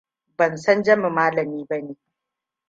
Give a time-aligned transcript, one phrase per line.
[0.37, 1.93] Ban san Jami malami ba ne.